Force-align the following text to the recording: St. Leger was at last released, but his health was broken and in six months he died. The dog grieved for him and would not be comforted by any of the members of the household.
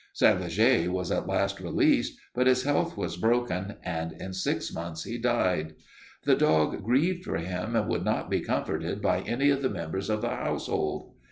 St. 0.13 0.41
Leger 0.41 0.91
was 0.91 1.11
at 1.11 1.27
last 1.27 1.59
released, 1.59 2.17
but 2.33 2.47
his 2.47 2.63
health 2.63 2.97
was 2.97 3.17
broken 3.17 3.75
and 3.83 4.13
in 4.13 4.33
six 4.33 4.73
months 4.73 5.03
he 5.03 5.19
died. 5.19 5.75
The 6.23 6.33
dog 6.33 6.83
grieved 6.83 7.23
for 7.23 7.37
him 7.37 7.75
and 7.75 7.87
would 7.87 8.03
not 8.03 8.27
be 8.27 8.39
comforted 8.41 8.99
by 8.99 9.19
any 9.21 9.51
of 9.51 9.61
the 9.61 9.69
members 9.69 10.09
of 10.09 10.21
the 10.23 10.29
household. 10.29 11.11